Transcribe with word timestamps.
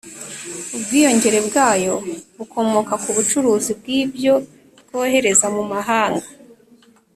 ubwiyongere 0.75 1.39
bwayo 1.47 1.95
bukomoka 2.37 2.93
ku 3.03 3.09
bucuruzi 3.15 3.71
bw'ibyo 3.79 4.33
twohereza 4.79 5.45
mu 5.55 5.63
mahanga 5.71 6.27